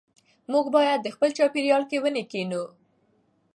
موږ 0.51 0.65
باید 0.75 0.99
په 1.03 1.09
خپل 1.15 1.29
چاپېریال 1.37 1.83
کې 1.89 1.97
ونې 2.03 2.23
کېنوو. 2.31 2.67